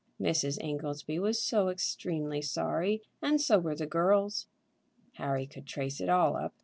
Mrs. 0.19 0.57
Ingoldsby 0.59 1.19
was 1.19 1.39
so 1.39 1.69
extremely 1.69 2.41
sorry, 2.41 3.03
and 3.21 3.39
so 3.39 3.59
were 3.59 3.75
the 3.75 3.85
"girls!" 3.85 4.47
Harry 5.17 5.45
could 5.45 5.67
trace 5.67 6.01
it 6.01 6.09
all 6.09 6.35
up. 6.35 6.55